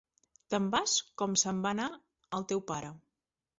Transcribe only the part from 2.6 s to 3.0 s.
pare.